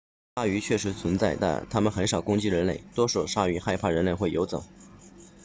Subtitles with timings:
[0.33, 4.65] 鲨鱼确实存在但它们很少攻击人类多数鲨鱼害怕人类会游走